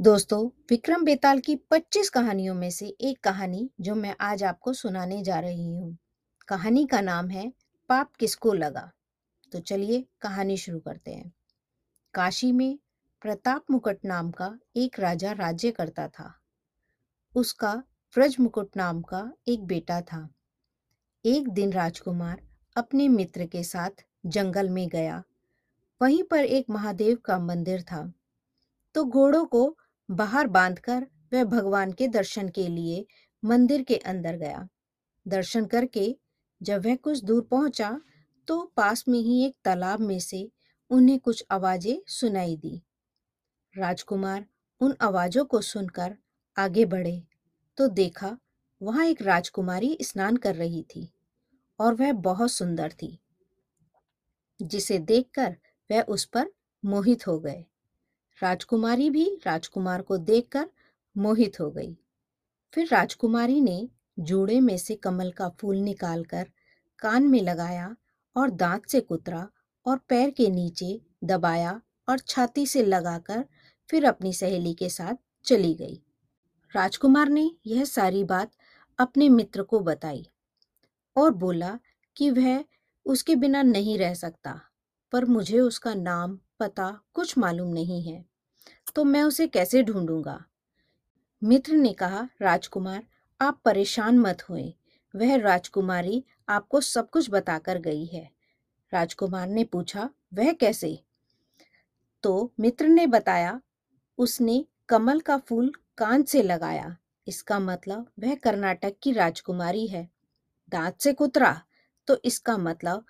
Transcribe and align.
दोस्तों, 0.00 0.50
विक्रम 0.70 1.04
बेताल 1.04 1.38
की 1.38 1.56
25 1.56 2.10
कहानियों 2.10 2.54
में 2.54 2.70
से 2.70 2.86
एक 3.00 3.20
कहानी 3.20 3.70
जो 3.80 3.94
मैं 3.94 4.16
आज 4.20 4.44
आपको 4.44 4.72
सुनाने 4.72 5.22
जा 5.22 5.40
रही 5.40 5.74
हूँ। 5.74 5.98
कहानी 6.48 6.86
का 6.86 7.00
नाम 7.00 7.28
है, 7.28 7.52
पाप 7.88 8.16
किसको 8.16 8.52
लगा? 8.52 8.92
तो 9.52 9.60
चलिए 9.60 10.06
कहानी 10.20 10.56
शुरू 10.56 10.78
करते 10.78 11.10
हैं। 11.10 11.32
काशी 12.14 12.52
में 12.52 12.78
प्रताप 13.22 13.64
मुकुट 13.70 13.98
नाम 14.04 14.30
का 14.30 14.58
एक 14.76 15.00
राजा 15.00 15.32
राज्य 15.32 15.70
करता 15.70 16.08
था। 16.08 16.40
उसका 17.34 17.74
व्रज 18.16 18.36
मुकुट 18.40 18.76
नाम 18.76 19.02
का 19.02 19.32
एक 19.48 19.64
बेटा 19.64 20.00
था। 20.00 20.28
एक 21.24 21.48
दिन 21.48 21.72
राजकुमार 21.72 22.42
अपने 22.76 23.08
मित्र 23.08 23.46
के 23.46 23.62
साथ 23.62 23.90
जंगल 24.26 24.70
में 24.70 24.88
गया। 24.88 25.22
वहीं 26.02 26.22
पर 26.22 26.44
एक 26.44 26.66
महादेव 26.70 27.16
का 27.16 27.38
मंदिर 27.38 27.82
था। 27.82 28.12
तो 28.94 29.04
घोड़ों 29.04 29.44
को 29.44 29.76
बाहर 30.10 30.46
बांधकर 30.48 31.06
वह 31.32 31.44
भगवान 31.46 31.92
के 31.92 32.08
दर्शन 32.08 32.48
के 32.48 32.66
लिए 32.68 33.04
मंदिर 33.42 33.82
के 33.82 33.96
अंदर 33.96 34.36
गया। 34.36 34.68
दर्शन 35.26 35.66
करके 35.66 36.14
जब 36.60 36.86
वह 36.86 36.96
कुछ 36.96 37.22
दूर 37.24 37.42
पहुँचा 37.50 38.00
तो 38.48 38.60
पास 38.76 39.04
में 39.08 39.18
ही 39.18 39.44
एक 39.46 39.54
तालाब 39.64 40.00
में 40.00 40.18
से 40.20 40.48
उन्हें 40.90 41.18
कुछ 41.18 41.44
आवाज़ें 41.50 41.96
सुनाई 42.08 42.56
दी। 42.56 42.80
राजकुमार 43.74 44.44
उन 44.80 44.96
आवाजों 45.00 45.44
को 45.44 45.60
सुनकर 45.62 46.16
आगे 46.56 46.84
बढ़े 46.86 47.22
तो 47.78 47.88
देखा 47.88 48.36
वहाँ 48.80 49.04
एक 49.06 49.22
राजकुमारी 49.22 49.96
स्नान 50.02 50.36
कर 50.38 50.54
रही 50.54 50.82
थी 50.90 51.08
और 51.80 51.94
वह 51.94 52.12
बहुत 52.20 52.50
सुंदर 52.50 52.92
थी, 52.92 53.18
जिसे 54.60 54.98
देखकर 55.00 55.56
वह 55.90 56.02
उस 56.08 56.24
पर 56.26 56.52
मोहित 56.84 57.26
हो 57.26 57.38
गए। 57.40 57.64
राजकुमारी 58.40 59.10
भी 59.10 59.24
राजकुमार 59.46 60.02
को 60.02 60.16
देखकर 60.16 60.68
मोहित 61.16 61.60
हो 61.60 61.70
गई। 61.70 61.96
फिर 62.72 62.88
राजकुमारी 62.92 63.60
ने 63.60 63.88
जोड़े 64.18 64.60
में 64.60 64.76
से 64.78 64.94
कमल 64.94 65.30
का 65.30 65.48
फूल 65.48 65.76
निकालकर 65.76 66.50
कान 66.98 67.26
में 67.28 67.40
लगाया 67.40 67.96
और 68.36 68.50
दांत 68.50 68.86
से 68.86 69.00
कुतरा 69.00 69.46
और 69.86 69.98
पैर 70.08 70.30
के 70.30 70.48
नीचे 70.48 71.00
दबाया 71.24 71.80
और 72.08 72.18
छाती 72.18 72.66
से 72.66 72.82
लगाकर 72.82 73.44
फिर 73.90 74.04
अपनी 74.04 74.32
सहेली 74.32 74.74
के 74.74 74.88
साथ 74.88 75.14
चली 75.44 75.74
गई। 75.74 76.00
राजकुमार 76.74 77.28
ने 77.28 77.50
यह 77.66 77.84
सारी 77.84 78.24
बात 78.24 78.50
अपने 78.98 79.28
मित्र 79.28 79.62
को 79.62 79.80
बताई 79.80 80.26
और 81.16 81.30
बोला 81.34 81.78
कि 82.16 82.30
वह 82.30 82.64
उसके 83.06 83.34
बिना 83.36 83.62
नहीं 83.62 83.98
रह 83.98 84.14
सकता, 84.14 84.60
पर 85.12 85.24
मुझे 85.24 85.60
उसका 85.60 85.94
नाम 85.94 86.38
पता 86.60 86.90
कुछ 87.14 87.38
मालूम 87.38 87.68
नहीं 87.68 88.02
है। 88.02 88.29
तो 88.94 89.04
मैं 89.04 89.22
उसे 89.22 89.46
कैसे 89.46 89.82
ढूंढूँगा? 89.82 90.44
मित्र 91.44 91.72
ने 91.72 91.92
कहा, 91.92 92.28
राजकुमार, 92.42 93.02
आप 93.40 93.60
परेशान 93.64 94.18
मत 94.18 94.42
हुए। 94.42 94.74
वह 95.16 95.36
राजकुमारी 95.36 96.24
आपको 96.48 96.80
सब 96.80 97.10
कुछ 97.10 97.30
बताकर 97.30 97.78
गई 97.78 98.04
है। 98.04 98.30
राजकुमार 98.92 99.48
ने 99.48 99.64
पूछा, 99.64 100.10
वह 100.34 100.52
कैसे? 100.52 101.04
तो 102.22 102.52
मित्र 102.60 102.88
ने 102.88 103.06
बताया, 103.06 103.60
उसने 104.18 104.64
कमल 104.88 105.20
का 105.20 105.38
फूल 105.38 105.72
कान 105.98 106.22
से 106.22 106.42
लगाया। 106.42 106.96
इसका 107.28 107.58
मतलब 107.58 108.10
वह 108.20 108.34
कर्नाटक 108.34 108.94
की 109.02 109.12
राजकुमारी 109.12 109.86
है। 109.86 110.10
दांत 110.68 111.00
से 111.00 111.12
कुतरा। 111.12 111.62
तो 112.06 112.18
इसका 112.24 112.58
मतलब 112.58 113.04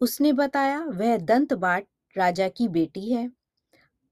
उसने 0.00 0.32
बताया 0.32 0.84
वह 0.84 1.16
दंत 1.16 1.52
बाट 1.52 1.86
राजा 2.16 2.48
की 2.48 2.68
बेटी 2.68 3.12
है। 3.12 3.41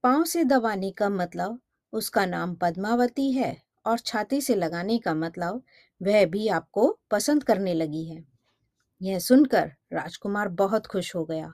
पाँव 0.03 0.23
से 0.23 0.43
दबाने 0.43 0.89
का 0.91 1.09
मतलब 1.09 1.59
उसका 1.93 2.25
नाम 2.25 2.53
पद्मावती 2.55 3.31
है 3.31 3.55
और 3.85 3.99
छाती 3.99 4.39
से 4.41 4.55
लगाने 4.55 4.97
का 4.99 5.13
मतलब 5.15 5.61
वह 6.01 6.25
भी 6.25 6.47
आपको 6.49 6.87
पसंद 7.11 7.43
करने 7.43 7.73
लगी 7.73 8.03
है। 8.05 8.23
यह 9.01 9.19
सुनकर 9.19 9.71
राजकुमार 9.93 10.47
बहुत 10.55 10.87
खुश 10.87 11.15
हो 11.15 11.23
गया 11.25 11.51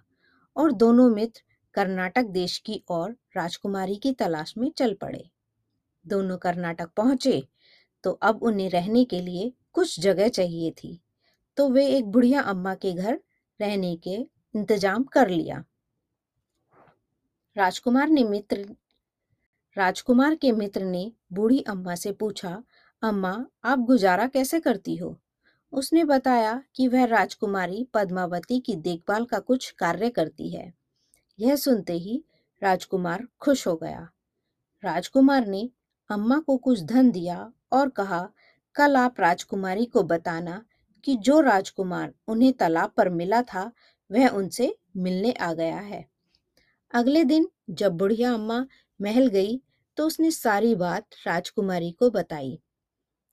और 0.56 0.72
दोनों 0.74 1.10
मित्र 1.10 1.42
कर्नाटक 1.76 2.26
देश 2.32 2.58
की 2.58 2.82
ओर 2.90 3.12
राजकुमारी 3.38 3.96
की 3.96 4.12
तलाश 4.14 4.54
में 4.58 4.70
चल 4.78 4.94
पड़े। 5.02 5.24
दोनों 6.06 6.38
कर्नाटक 6.38 6.90
पहुँचे 6.98 7.42
तो 8.04 8.12
अब 8.12 8.44
उन्हें 8.44 8.70
रहने 8.70 9.04
के 9.06 9.22
लिए 9.22 9.52
कुछ 9.74 10.00
जगह 10.00 10.28
चाहिए 10.30 10.72
थी 10.74 11.00
तो 11.58 11.70
वे 11.70 11.86
एक 11.88 12.12
बुढ़िया 12.12 12.42
अम्मा 12.44 12.74
के 12.76 12.94
घर 12.94 13.20
रहने 13.60 13.96
के 13.98 14.16
इंतज़ाम 14.56 15.04
कर 15.04 15.30
लिया। 15.30 15.64
राजकुमार 17.58 18.10
ने 18.10 18.24
मित्र, 18.24 18.76
राजकुमार 19.78 20.36
के 20.36 20.52
मित्र 20.52 20.84
ने 20.84 21.12
बूढ़ी 21.34 21.62
अम्मा 21.62 21.96
से 21.96 22.12
पूछा, 22.12 22.64
अम्मा, 23.04 23.46
आप 23.64 23.80
गुजारा 23.80 24.28
कैसे 24.28 24.60
करती 24.60 24.96
हो? 24.96 25.22
उसने 25.72 26.04
बताया 26.04 26.64
कि 26.76 26.88
वह 26.88 27.06
राजकुमारी 27.06 27.88
पद्मावती 27.94 28.60
की 28.60 28.76
देखभाल 28.76 29.26
का 29.26 29.40
कुछ 29.40 29.72
कार्य 29.72 30.10
करती 30.10 30.50
है। 30.50 30.74
यह 31.40 31.56
सुनते 31.56 31.94
ही 31.94 32.24
राजकुमार 32.64 33.28
खुश 33.40 33.68
हो 33.68 33.76
गया। 33.76 34.10
राजकुमार 34.84 35.48
ने 35.48 35.70
अम्मा 36.10 36.40
को 36.40 36.58
कुछ 36.58 36.82
धन 36.84 37.12
दिया 37.12 37.54
और 37.72 37.90
कहा, 37.90 38.30
कल 38.76 38.96
आप 38.96 39.20
राजकुमारी 39.20 39.86
को 39.86 40.04
बताना 40.04 40.66
कि 41.04 41.16
जो 41.16 41.42
राजकुमार 41.42 42.14
उन्हें 42.28 42.54
तालाब 42.54 42.92
पर 42.98 43.10
मिला 43.10 43.42
था, 43.42 43.72
वह 44.12 44.28
उनसे 44.28 44.78
मिलने 44.98 45.32
आ 45.32 45.54
गया 45.54 45.80
है। 45.80 46.17
अगले 46.94 47.24
दिन 47.24 47.48
जब 47.70 47.98
बुढ़िया 47.98 48.34
अम्मा 48.34 48.66
महल 49.00 49.28
गई 49.28 49.62
तो 49.98 50.06
उसने 50.08 50.32
सारी 50.32 50.74
बात 50.76 51.06
राजकुमारी 51.28 51.92
को 51.92 52.10
बताई। 52.10 52.60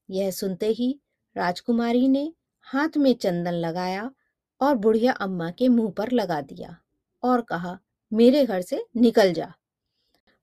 यह 0.09 0.31
सुनते 0.31 0.67
ही 0.69 1.01
राजकुमारी 1.37 2.09
ने 2.09 2.33
हाथ 2.67 2.97
में 2.97 3.13
चंदन 3.15 3.53
लगाया 3.53 4.11
और 4.61 4.75
बुढ़िया 4.75 5.13
अम्मा 5.13 5.51
के 5.51 5.69
मुँह 5.69 5.91
पर 5.91 6.11
लगा 6.13 6.41
दिया 6.41 6.77
और 7.23 7.41
कहा, 7.41 7.79
मेरे 8.13 8.45
घर 8.47 8.61
से 8.61 8.85
निकल 8.97 9.33
जा। 9.33 9.53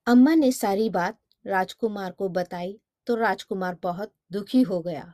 अम्मा 0.06 0.34
ने 0.34 0.50
सारी 0.52 0.88
बात 0.90 1.18
राजकुमार 1.44 2.10
को 2.12 2.28
बताई 2.28 2.78
तो 3.06 3.14
राजकुमार 3.14 3.76
बहुत 3.82 4.12
दुखी 4.32 4.62
हो 4.62 4.80
गया। 4.80 5.12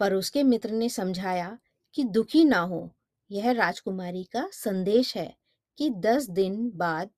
पर 0.00 0.14
उसके 0.14 0.42
मित्र 0.42 0.70
ने 0.70 0.88
समझाया 0.88 1.58
कि 1.94 2.04
दुखी 2.04 2.44
ना 2.44 2.60
हो, 2.60 2.90
यह 3.30 3.50
राजकुमारी 3.52 4.24
का 4.24 4.48
संदेश 4.52 5.16
है 5.16 5.34
कि 5.78 5.90
दस 5.90 6.28
दिन 6.30 6.70
बाद 6.74 7.10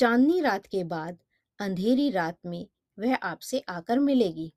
चांदनी 0.00 0.40
रात 0.40 0.66
के 0.66 0.82
बाद, 0.84 1.16
अंधेरी 1.58 2.08
रात 2.10 2.36
में 2.46 2.66
वह 2.98 3.14
आपसे 3.14 3.58
आकर 3.68 3.98
मिलेगी। 3.98 4.52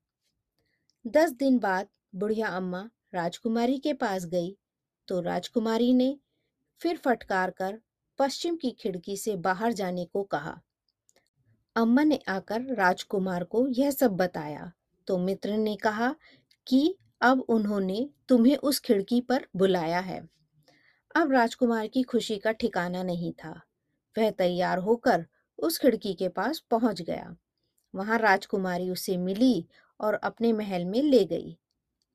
दस 1.06 1.32
दिन 1.32 1.58
बाद 1.60 1.88
बुढ़िया 2.16 2.48
अम्मा 2.48 2.80
राजकुमारी 3.14 3.78
के 3.78 3.94
पास 3.94 4.26
गई 4.26 4.56
तो 5.08 5.20
राजकुमारी 5.22 5.94
ने 5.94 6.18
फिर 6.82 6.98
फटकार 6.98 7.52
कर 7.52 7.80
पश्चिम 8.20 8.56
की 8.56 8.72
खिड़की 8.72 9.18
से 9.18 9.36
बाहर 9.36 9.74
जाने 9.74 10.06
को 10.06 10.24
कहा। 10.24 10.56
अम्मा 11.76 12.04
ने 12.04 12.20
आकर 12.28 12.62
राजकुमार 12.76 13.44
को 13.44 13.68
यह 13.68 13.92
सब 13.92 14.16
बताया 14.16 14.72
तो 15.08 15.18
मित्र 15.18 15.58
ने 15.58 15.76
कहा 15.76 16.16
कि 16.68 16.96
अब 17.22 17.46
उन्होंने 17.50 18.10
तुम्हें 18.30 18.56
उस 18.58 18.80
खिड़की 18.80 19.22
पर 19.22 19.48
बुलाया 19.56 20.00
है। 20.00 20.22
अब 21.16 21.32
राजकुमार 21.32 21.88
की 21.88 22.04
खुशी 22.04 22.38
का 22.38 22.52
ठिकाना 22.52 23.04
नहीं 23.04 23.34
था। 23.34 23.62
वह 24.16 24.32
तैयार 24.32 24.78
होकर 24.78 25.26
उस 25.64 25.78
खिड़की 25.80 26.14
के 26.14 26.30
पास 26.30 26.60
पहुँच 26.72 27.02
गया। 27.02 27.36
वहाँ 27.94 28.18
राजकुमारी 28.20 28.90
उसे 28.90 29.18
मिली 29.18 29.66
और 30.00 30.14
अपने 30.14 30.54
महल 30.54 30.86
में 30.86 31.02
ले 31.04 31.24
गई। 31.26 31.58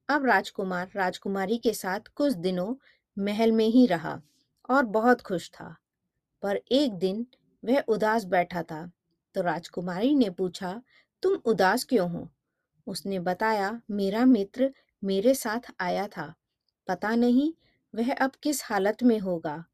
अब 0.09 0.27
राजकुमार 0.27 0.91
राजकुमारी 0.97 1.59
के 1.59 1.73
साथ 1.75 2.09
कुछ 2.15 2.33
दिनों 2.35 2.75
महल 3.17 3.53
में 3.53 3.67
ही 3.67 3.87
रहा 3.87 4.21
और 4.71 4.85
बहुत 4.87 5.21
खुश 5.21 5.51
था। 5.51 5.77
पर 6.43 6.61
एक 6.73 6.95
दिन 6.95 7.27
वह 7.63 7.85
उदास 7.89 8.25
बैठा 8.25 8.63
था 8.63 8.91
तो 9.35 9.43
राजकुमारी 9.43 10.15
ने 10.15 10.31
पूछा, 10.31 10.83
तुम 11.23 11.35
उदास 11.47 11.85
क्यों 11.85 12.11
हो? 12.11 12.29
उसने 12.87 13.19
बताया, 13.21 13.81
मेरा 13.91 14.25
मित्र 14.27 14.73
मेरे 15.03 15.35
साथ 15.35 15.73
आया 15.81 16.07
था। 16.09 16.35
पता 16.89 17.15
नहीं 17.15 17.53
वह 17.95 18.13
अब 18.15 18.33
किस 18.43 18.65
हालत 18.65 19.03
में 19.03 19.19
होगा। 19.21 19.65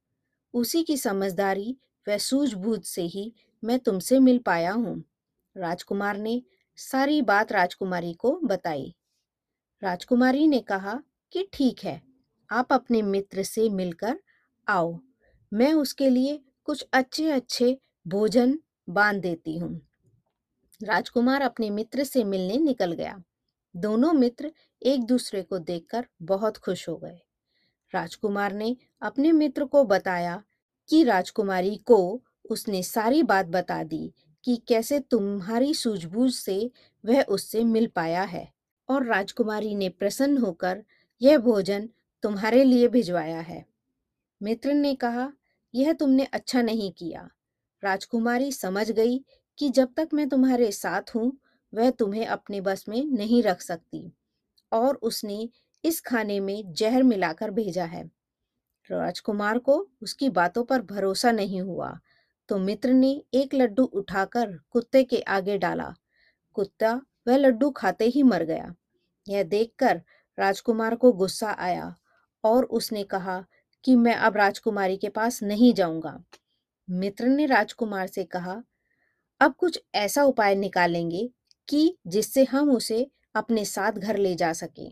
उसी 0.55 0.83
की 0.83 0.97
समझदारी 0.97 1.77
व 2.09 2.19
सूझबूझ 2.19 2.85
से 2.85 3.03
ही 3.03 3.33
मैं 3.65 3.79
तुमसे 3.79 4.19
मिल 4.19 4.39
पाया 4.39 4.73
हूँ। 4.73 5.05
राजकुमार 5.57 6.17
ने 6.17 6.43
सारी 6.77 7.23
बात 7.23 7.53
राजकुमारी 7.53 8.15
को 8.15 8.41
बताई। 8.45 8.95
राजकुमारी 9.83 10.47
ने 10.47 10.61
कहा 10.61 11.03
कि 11.33 11.49
ठीक 11.53 11.85
है, 11.85 12.03
आप 12.51 12.73
अपने 12.73 13.03
मित्र 13.03 13.43
से 13.43 13.69
मिलकर 13.69 14.19
आओ। 14.69 15.01
मैं 15.53 15.73
उसके 15.73 16.11
लिए 16.11 16.41
कुछ 16.65 16.87
अच्छे 16.93 17.31
अच्छे 17.31 17.79
भोजन 18.09 18.59
बाँध 18.91 19.21
देती 19.21 19.59
हूँ। 19.59 19.81
राजकुमार 20.83 21.43
अपने 21.43 21.71
मित्र 21.71 22.05
से 22.05 22.25
मिलने 22.25 22.57
निकल 22.57 22.93
गया। 22.93 23.23
दोनों 23.77 24.13
मित्र 24.13 24.53
एक 24.83 25.05
दूसरे 25.05 25.43
को 25.43 25.59
देखकर 25.59 26.07
बहुत 26.23 26.57
खुश 26.57 26.89
हो 26.89 26.97
गए। 26.97 27.19
राजकुमार 27.95 28.53
ने 28.53 28.77
अपने 29.03 29.33
मित्र 29.33 29.65
को 29.65 29.85
बताया 29.85 30.43
कि 30.89 31.05
राजकुमारी 31.05 31.77
को 31.77 32.23
उसने 32.51 32.83
सारी 32.83 33.23
बात 33.23 33.47
बता 33.47 33.83
दी 33.85 34.13
कि 34.45 34.57
कैसे 34.69 35.01
तुम्हारी 35.01 35.75
सूझबूझ 35.75 36.33
से 36.33 36.71
वह 37.05 37.23
उससे 37.23 37.65
मिल 37.65 37.87
पाया 37.87 38.23
है 38.23 38.53
और 38.89 39.07
राजकुमारी 39.07 39.75
ने 39.75 39.89
प्रसन्न 39.89 40.39
होकर 40.39 40.85
यह 41.23 41.39
भोजन 41.39 41.89
तुम्हारे 42.23 42.65
लिए 42.65 42.89
भिजवाया 42.89 43.41
है। 43.41 43.65
मित्र 44.43 44.73
ने 44.73 44.95
कहा, 44.95 45.33
यह 45.75 45.93
तुमने 45.93 46.25
अच्छा 46.25 46.63
नहीं 46.63 46.93
किया। 46.93 47.29
राजकुमारी 47.83 48.53
समझ 48.53 48.91
गई 48.91 49.25
कि 49.59 49.69
जब 49.69 49.95
तक 49.97 50.09
मैं 50.15 50.29
तुम्हारे 50.29 50.73
साथ 50.73 51.15
हूँ, 51.15 51.39
वह 51.75 51.91
तुम्हें 51.91 52.27
अपने 52.27 52.61
बस 52.61 52.85
में 52.89 53.05
नहीं 53.05 53.43
रख 53.43 53.61
सकती 53.61 54.13
और 54.73 54.95
उसने 54.97 55.49
इस 55.85 56.01
खाने 56.01 56.41
में 56.41 56.73
जहर 56.73 57.03
मिलाकर 57.03 57.51
भेजा 57.51 57.85
है। 57.85 58.11
राजकुमार 58.91 59.59
को 59.59 59.77
उसकी 60.03 60.29
बातों 60.31 60.65
पर 60.65 60.83
भरोसा 60.83 61.31
नहीं 61.33 61.61
हुआ 61.61 61.99
तो 62.49 62.59
मित्र 62.59 62.93
ने 62.93 63.11
एक 63.35 63.55
लड्डू 63.55 63.85
उठाकर 63.85 64.57
कुत्ते 64.71 65.03
के 65.05 65.21
आगे 65.21 65.57
डाला। 65.59 65.95
कुत्ता 66.57 66.93
वह 67.29 67.37
लड्डू 67.37 67.71
खाते 67.71 68.05
ही 68.05 68.23
मर 68.23 68.43
गया। 68.43 68.75
यह 69.27 69.43
देखकर 69.43 70.01
राजकुमार 70.39 70.95
को 70.95 71.13
गुस्सा 71.13 71.51
आया 71.51 71.95
और 72.45 72.65
उसने 72.65 73.03
कहा 73.05 73.45
कि 73.85 73.95
मैं 73.97 74.15
अब 74.15 74.37
राजकुमारी 74.37 74.97
के 74.97 75.09
पास 75.09 75.43
नहीं 75.43 75.73
जाऊँगा। 75.75 76.19
मित्र 76.89 77.27
ने 77.27 77.47
राजकुमार 77.47 78.07
से 78.07 78.25
कहा, 78.25 78.63
अब 79.41 79.55
कुछ 79.55 79.81
ऐसा 79.95 80.25
उपाय 80.25 80.55
निकालेंगे 80.55 81.29
कि 81.69 81.97
जिससे 82.07 82.45
हम 82.45 82.71
उसे 82.71 83.07
अपने 83.35 83.65
साथ 83.65 83.93
घर 83.93 84.17
ले 84.17 84.35
जा 84.35 84.53
सके। 84.53 84.89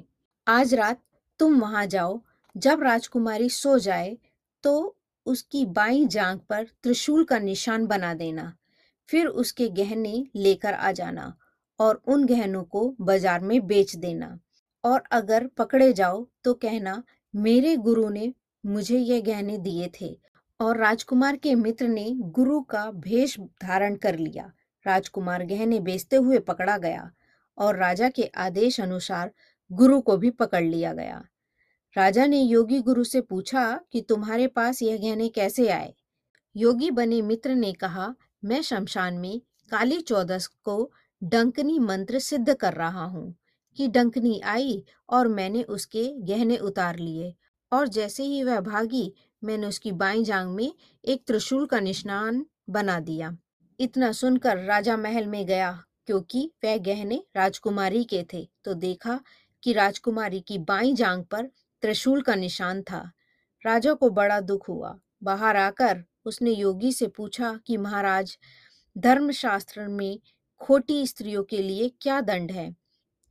आज 0.47 0.75
रात 0.75 1.01
तुम 1.41 1.61
वहाँ 1.61 1.87
जाओ 1.87 2.21
जब 2.55 2.83
राजकुमारी 2.83 3.49
सो 3.51 3.79
जाए 3.81 4.17
तो 4.65 4.97
उसकी 5.27 5.65
बाई 5.69 6.05
जांग 6.09 6.39
पर 6.49 6.67
त्रिशूल 6.83 7.25
का 7.25 7.39
निशान 7.41 7.87
बना 7.87 8.13
देना, 8.15 8.53
फिर 9.09 9.27
उसके 9.27 9.69
गहने 9.71 10.25
लेकर 10.37 10.75
आ 10.75 10.93
जाना 10.93 11.35
और 11.81 12.03
उन 12.07 12.27
गहनों 12.27 12.63
को 12.65 12.89
बाज़ार 13.01 13.41
में 13.41 13.67
बेच 13.67 13.95
देना। 13.97 14.39
और 14.85 15.03
अगर 15.13 15.47
पकड़े 15.59 15.93
जाओ 15.93 16.27
तो 16.45 16.55
कहना, 16.57 17.03
मेरे 17.35 17.77
गुरु 17.79 18.09
ने 18.11 18.33
मुझे 18.65 18.99
ये 18.99 19.21
गहने 19.23 19.59
दिए 19.61 19.91
थे। 20.01 20.17
और 20.61 20.79
राजकुमार 20.79 21.37
के 21.37 21.55
मित्र 21.57 21.89
ने 21.89 22.11
गुरु 22.31 22.61
का 22.63 22.91
भेष 22.93 23.39
धारण 23.63 23.97
कर 23.97 24.19
लिया। 24.19 24.53
राजकुमार 24.87 25.45
गहने 25.47 25.81
बेचते 25.81 26.17
हुए 26.17 26.39
पकड़ा 26.41 26.77
गया 26.79 27.11
और 27.59 27.77
राजा 27.77 28.09
के 28.09 28.31
आदेश 28.39 28.81
अनुसार 28.81 29.31
गुरु 29.71 30.01
को 30.01 30.17
भी 30.17 30.31
पकड़ 30.33 30.63
लिया 30.63 30.93
गया। 30.93 31.23
राजा 31.97 32.25
ने 32.27 32.41
योगी 32.41 32.81
गुरु 32.81 33.05
से 33.05 33.21
पूछा 33.21 33.63
कि 33.93 34.01
तुम्हारे 34.01 34.47
पास 34.47 34.83
यह 34.83 34.97
गहने 34.97 35.29
कैसे 35.29 35.69
आए? 35.69 35.93
योगी 36.57 36.91
बने 36.91 37.21
मित्र 37.23 37.55
ने 37.55 37.73
कहा, 37.73 38.15
मैं 38.45 38.61
शमशान 38.63 39.15
में 39.15 39.41
काली 39.71 40.01
चौदस 40.01 40.47
को 40.65 40.91
डंकनी 41.23 41.79
मंत्र 41.79 42.19
सिद्ध 42.19 42.55
कर 42.55 42.73
रहा 42.73 43.05
हूँ 43.05 43.35
कि 43.79 43.89
डंकनी 43.89 44.41
आई 44.41 44.85
और 45.09 45.29
मैंने 45.29 45.63
उसके 45.63 46.05
गहने 46.23 46.57
उतार 46.59 46.99
लिए 46.99 47.35
और 47.73 47.89
जैसे 47.89 48.23
ही 48.23 48.43
वह 48.43 48.61
भागी, 48.61 49.13
मैंने 49.45 49.67
उसकी 49.67 49.93
बाई 49.93 50.25
जांग 50.25 50.55
में 50.55 50.73
एक 51.05 51.23
त्रिशूल 51.27 51.67
का 51.67 51.81
निशान 51.81 52.45
बना 52.71 52.99
दिया। 53.01 53.37
इतना 53.81 54.13
सुनकर 54.13 54.59
राजा 54.59 54.97
महल 54.97 55.27
में 55.27 55.45
गया 55.47 55.73
क्योंकि 56.07 56.51
वह 56.65 56.77
गहने 56.79 57.23
राजकुमारी 57.37 58.05
के 58.05 58.25
थे 58.33 58.47
तो 58.65 58.75
देखा 58.75 59.21
कि 59.63 59.73
राजकुमारी 59.73 60.41
की 60.41 60.59
बाई 60.59 60.93
जांग 60.93 61.25
पर 61.25 61.51
त्रिशूल 61.83 62.23
का 62.23 62.35
निशान 62.35 62.83
था। 62.83 63.13
राजा 63.67 63.95
को 63.95 64.11
बड़ा 64.11 64.41
दुख 64.41 64.69
हुआ। 64.69 64.99
बाहर 65.23 65.57
आकर 65.57 66.05
उसने 66.25 66.51
योगी 66.51 66.93
से 66.93 67.07
पूछा 67.07 67.61
कि, 67.67 67.77
महाराज, 67.77 68.39
धर्मशास्त्र 68.99 69.89
में 69.89 70.21
खोटी 70.61 71.07
स्त्रियों 71.07 71.45
के 71.45 71.63
लिए 71.63 71.89
क्या 72.01 72.21
दंड 72.21 72.53
है? 72.53 72.77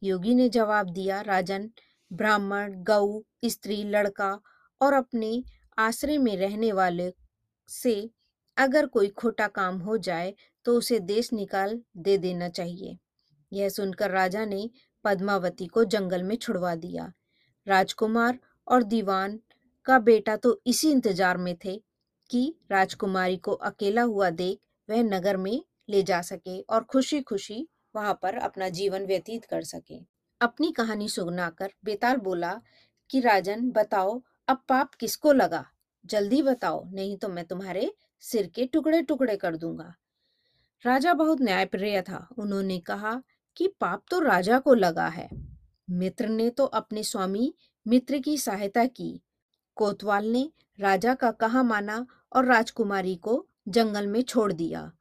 योगी 0.04 0.36
ने 0.36 0.50
जवाब 0.50 0.90
दिया, 0.90 1.22
राजन, 1.22 1.70
ब्राह्मण 2.14 2.74
गौ 2.74 3.22
स्त्री, 3.46 3.84
लड़का 3.84 4.42
और 4.82 4.94
अपने 4.94 5.44
आश्रय 5.78 6.18
में 6.18 6.38
रहने 6.38 6.72
वाले 6.72 7.14
से 7.68 8.10
अगर 8.58 8.86
कोई 8.86 9.08
खोटा 9.08 9.48
काम 9.48 9.80
हो 9.80 9.98
जाए 9.98 10.34
तो 10.66 10.78
उसे 10.78 11.00
देश 11.00 11.34
निकाल 11.34 11.82
दे 11.98 12.18
देना 12.18 12.50
चाहिए। 12.50 12.98
यह 13.54 13.70
सुनकर 13.70 14.12
राजा 14.12 14.46
ने 14.46 14.70
पद्मावती 15.04 15.66
को 15.66 15.84
जंगल 15.84 16.24
में 16.24 16.36
छुड़वा 16.36 16.76
दिया। 16.76 17.14
राजकुमार 17.68 18.40
और 18.68 18.84
दीवान 18.84 19.40
का 19.86 20.00
बेटा 20.00 20.36
तो 20.36 20.62
इसी 20.68 20.92
इंतज़ार 20.92 21.38
में 21.38 21.56
थे 21.66 21.82
कि 22.30 22.56
राजकुमारी 22.72 23.38
को 23.38 23.52
अकेला 23.52 24.02
हुआ 24.02 24.30
देख 24.30 24.60
वह 24.90 25.04
नगर 25.04 25.38
में 25.38 25.62
ले 25.90 26.04
जा 26.04 26.22
सके 26.22 26.62
और 26.62 26.84
खुशी 26.84 27.22
खुशी 27.22 27.68
वहाँ 27.96 28.20
पर 28.22 28.36
अपना 28.36 28.70
जीवन 28.70 29.06
व्यतीत 29.06 29.46
कर 29.46 29.64
सके। 29.64 30.00
अपनी 30.42 30.72
कहानी 30.72 31.10
सुनाकर 31.10 31.72
बेताल 31.86 32.18
बोला 32.18 32.62
कि, 33.10 33.20
राजन, 33.20 33.72
बताओ, 33.72 34.22
अब 34.48 34.64
पाप 34.70 34.96
किसको 34.96 35.34
लगा? 35.34 35.66
जल्दी 36.06 36.42
बताओ, 36.42 36.86
नहीं 36.92 37.18
तो 37.18 37.28
मैं 37.28 37.46
तुम्हारे 37.46 37.94
सिर 38.20 38.48
के 38.48 38.66
टुकड़े 38.66 39.02
टुकड़े 39.02 39.36
कर 39.36 39.56
दूँगा। 39.56 39.96
राजा 40.86 41.14
बहुत 41.14 41.42
न्यायप्रिय 41.42 42.02
था। 42.02 42.28
उन्होंने 42.38 42.80
कहा 42.80 43.22
कि, 43.58 43.68
पाप 43.68 44.04
तो 44.10 44.20
राजा 44.20 44.60
को 44.60 44.74
लगा 44.74 45.08
है। 45.08 45.51
मित्र 45.92 46.28
ने 46.28 46.50
तो 46.50 46.66
अपने 46.66 47.04
स्वामी 47.04 47.54
मित्र 47.86 48.18
की 48.18 48.38
सहायता 48.38 48.86
की। 48.86 49.22
कोतवाल 49.76 50.28
ने 50.28 50.50
राजा 50.80 51.14
का 51.14 51.32
कहा 51.32 51.64
माना 51.64 52.06
और 52.36 52.46
राजकुमारी 52.46 53.16
को 53.16 53.46
जंगल 53.68 54.08
में 54.08 54.22
छोड़ 54.22 54.52
दिया। 54.54 54.92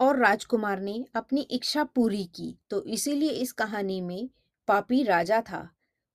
और 0.00 0.18
राजकुमार 0.18 0.80
ने 0.80 1.04
अपनी 1.14 1.40
इच्छा 1.40 1.84
पूरी 1.84 2.24
की 2.24 2.56
तो 2.70 2.82
इसीलिए 2.84 3.30
इस 3.30 3.52
कहानी 3.52 4.00
में 4.00 4.28
पापी 4.68 5.02
राजा 5.02 5.40
था। 5.40 5.68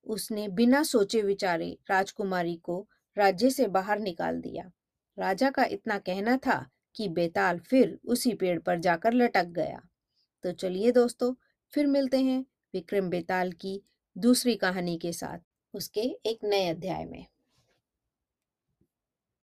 उसने 0.05 0.47
बिना 0.47 0.83
सोचे 0.83 1.21
विचारे 1.21 1.77
राजकुमारी 1.89 2.55
को 2.55 2.87
राज्य 3.17 3.49
से 3.49 3.67
बाहर 3.67 3.99
निकाल 3.99 4.39
दिया। 4.41 4.71
राजा 5.17 5.49
का 5.49 5.63
इतना 5.63 5.97
कहना 5.97 6.37
था 6.37 6.65
कि 6.95 7.07
बेताल 7.09 7.59
फिर 7.59 7.97
उसी 8.05 8.33
पेड़ 8.33 8.59
पर 8.59 8.79
जाकर 8.79 9.13
लटक 9.13 9.45
गया। 9.45 9.81
तो 10.43 10.51
चलिए 10.51 10.91
दोस्तों, 10.91 11.33
फिर 11.73 11.87
मिलते 11.87 12.19
हैं 12.19 12.45
विक्रम 12.73 13.09
बेताल 13.09 13.51
की 13.51 13.81
दूसरी 14.17 14.55
कहानी 14.55 14.97
के 14.97 15.13
साथ 15.13 15.39
उसके 15.73 16.01
एक 16.01 16.39
नए 16.43 16.67
अध्याय 16.69 17.05
में। 17.05 17.25